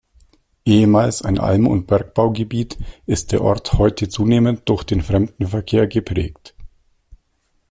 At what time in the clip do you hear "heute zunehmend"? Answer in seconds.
3.73-4.63